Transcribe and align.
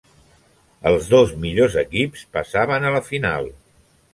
Els 0.91 1.09
dos 1.11 1.35
millors 1.45 1.77
equips 1.83 2.25
passaven 2.39 2.89
a 2.89 2.95
la 2.99 3.03
final. 3.11 3.51